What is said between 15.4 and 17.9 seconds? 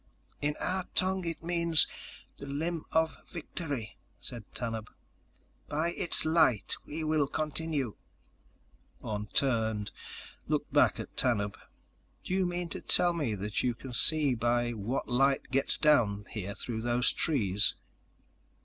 gets down here through those trees?"